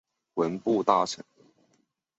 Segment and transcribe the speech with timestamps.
[0.33, 1.23] 文部大臣。